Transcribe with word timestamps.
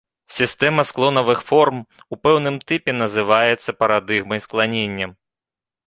Сістэма 0.35 0.85
склонавых 0.91 1.43
форм 1.51 1.77
у 2.15 2.19
пэўным 2.23 2.55
тыпе 2.71 2.91
называецца 3.05 3.79
парадыгмай 3.83 4.39
скланення. 4.49 5.07